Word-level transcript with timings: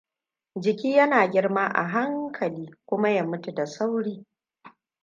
Jiki 0.55 0.91
yana 0.91 1.27
girma 1.27 1.65
a 1.73 1.83
hankali 1.87 2.75
kuma 2.85 3.09
ya 3.11 3.23
mutu 3.25 3.51
da 3.53 3.65
sauri. 3.67 4.25